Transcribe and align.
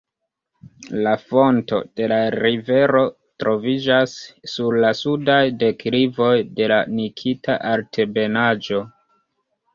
La 1.07 1.11
fonto 1.33 1.81
de 1.99 2.07
la 2.11 2.17
rivero 2.35 3.03
troviĝas 3.43 4.17
sur 4.55 4.79
la 4.87 4.91
sudaj 5.01 5.37
deklivoj 5.65 6.33
de 6.63 6.73
la 6.75 6.81
Nikita 6.97 7.61
altebenaĵo. 7.77 8.83